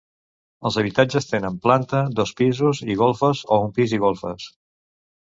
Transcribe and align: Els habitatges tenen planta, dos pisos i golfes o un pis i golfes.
Els 0.67 0.77
habitatges 0.81 1.27
tenen 1.33 1.59
planta, 1.65 1.99
dos 2.19 2.31
pisos 2.39 2.81
i 2.93 2.95
golfes 3.01 3.43
o 3.57 3.59
un 3.65 3.69
pis 3.77 3.93
i 3.99 4.01
golfes. 4.05 4.49